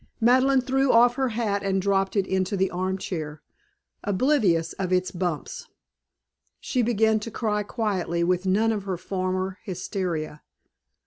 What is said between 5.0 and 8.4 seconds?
bumps. She began to cry quietly